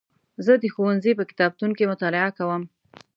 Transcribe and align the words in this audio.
زه 0.45 0.53
د 0.61 0.65
ښوونځي 0.73 1.11
په 1.19 1.23
کتابتون 1.29 1.71
کې 1.77 1.89
مطالعه 1.91 2.29
کوم. 2.37 2.61